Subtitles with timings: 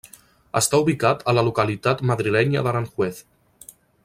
[0.59, 3.25] Està ubicat a la localitat madrilenya d'Aranjuez.